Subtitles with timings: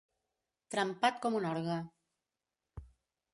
[0.75, 1.77] Trempat com un orgue.